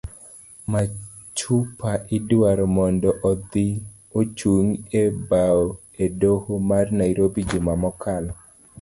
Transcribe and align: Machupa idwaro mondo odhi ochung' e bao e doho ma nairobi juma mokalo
Machupa 0.71 1.91
idwaro 2.17 2.65
mondo 2.77 3.09
odhi 3.29 3.67
ochung' 4.19 4.73
e 5.01 5.03
bao 5.29 5.63
e 6.03 6.07
doho 6.21 6.51
ma 6.69 6.79
nairobi 6.99 7.41
juma 7.49 7.73
mokalo 7.83 8.31